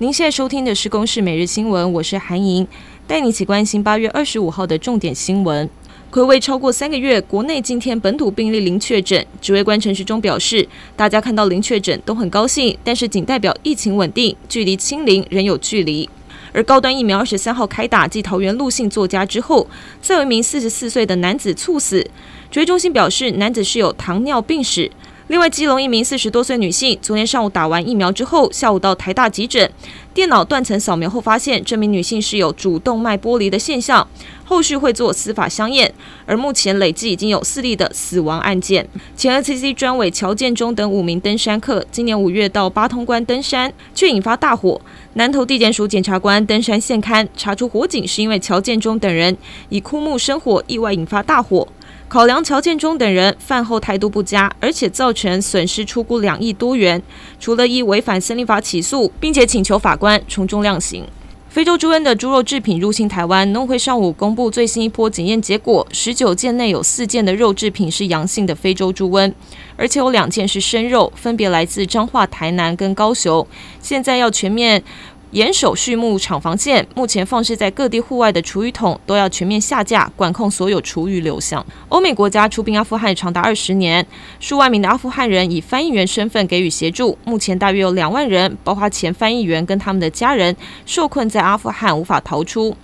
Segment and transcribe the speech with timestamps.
[0.00, 2.64] 您现在收听的是《公视每日新闻》，我是韩莹，
[3.08, 5.68] 带你一起关心八月二十五号的重点新闻。
[6.12, 9.26] 睽违超过三个月，国内今天本土病例零确诊。
[9.40, 16.08] 指挥官陈时中表示，大家看到零确诊都很高兴，但是仅代表疫情稳定，距离清零仍有距离。
[16.52, 19.66] 而高端疫苗二十三号开打，继桃园陆姓作家之后，
[20.00, 22.08] 再有一名四十四岁的男子猝死。
[22.52, 24.88] 指挥中心表示，男子是有糖尿病史。
[25.28, 29.70] 另外，基隆一名四十多岁女性，昨天上午打完疫苗之后，下午到台大急诊，
[30.14, 34.08] 电脑断层扫描后发现，这名女性是有主动脉剥离的现象，
[34.42, 35.92] 后续会做司法相验。
[36.24, 38.88] 而目前累计已经有四例的死亡案件。
[39.14, 44.80] 前 NCC 专委乔建中等五名登山客，今年五月到八通关登山，却引发大火。
[45.12, 49.36] 南投地检署检察官登山现勘，查出火警是因为乔建中等人
[49.68, 51.68] 以枯木生火，意外引发大火。
[52.08, 57.02] 考量乔建中等人饭后态度不佳，而且造成损失出估两亿多元，
[57.38, 61.04] 除了依违反森林法起诉，并且请求法官从重量刑。
[61.50, 69.30] 非洲猪瘟的猪肉制品入侵台湾，农会上午公布最新一波检验结果，十九件内有四件的肉制品是阳性的非洲猪瘟，
[69.76, 73.46] 而且有两件是生肉，分别来自彰化、台南跟高雄，
[73.82, 74.82] 现在要全面。
[75.32, 81.64] 严守畜牧厂房线，目前放置在各地户外的厨余桶都要全面下架，管控所有厨余流向。
[81.90, 84.06] 欧美国家出兵阿富汗长达二十年，
[84.40, 87.18] 数万名的阿富汗人以翻译员身份给予协助。
[87.24, 90.56] 目前大约有两万人，包括前翻译员跟他们的家人，
[90.86, 92.74] 受困在阿富汗无法逃出。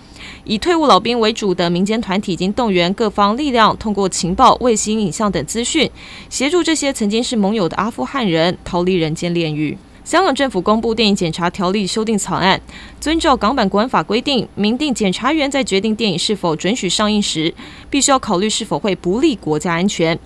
[0.45, 5.91] 以退伍老兵为主的民间团体已经动员各方力量，通过情报、卫星影像等资讯，
[6.29, 9.79] 协助这些曾经是盟友的阿富汗人逃离人间炼狱。
[10.05, 12.61] 香港政府公布电影检查条例修订草案，
[13.01, 17.53] 遵照港版国安法规定，明定检察员在决定电影是否准许上映时，
[17.89, 20.19] 必须要考虑是否会不利国家安全。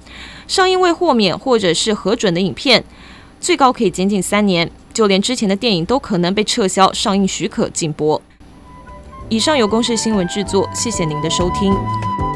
[0.49, 2.83] 上映未豁免或者是核准的影片，
[3.41, 4.71] 最高可以监禁三年。
[4.93, 8.21] 就连之前的电影都可能被撤销上映许可禁播。
[9.29, 12.28] 以上由公视新闻制作，谢谢您的收听。